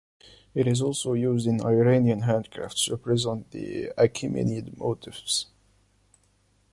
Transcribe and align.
It 0.55 0.65
is 0.67 0.81
also 0.81 1.13
used 1.13 1.45
in 1.45 1.63
Iranian 1.63 2.21
handcrafts 2.21 2.85
to 2.85 2.93
represent 2.95 3.51
the 3.51 3.91
Achaemenid 3.99 4.75
motifs. 4.75 5.45